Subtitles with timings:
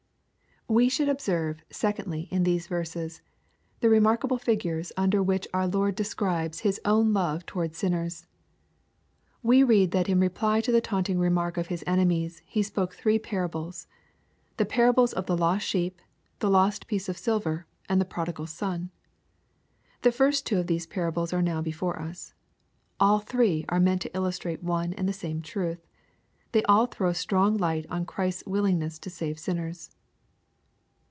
[0.67, 3.21] We should observe, secondly, in these verses,
[3.81, 7.49] the re markf ble figures imder which our Lord describes His own LUKE, CHAP.
[7.49, 7.55] XV.
[7.55, 8.27] 173 love towards sinners.
[9.43, 13.19] We read that in reply to the taunting remark of His enemies He spoke three
[13.19, 13.87] para bles,—
[14.55, 16.01] the parables of the lost sheep,
[16.39, 18.91] the lost piece of silver, and the prodigal son.
[20.03, 22.33] The first two of these parables are now before us.
[22.97, 25.85] All three are meant to illustrate one and the same truth.
[26.53, 29.91] They all throw strong light on Christ's willingness to save sinners.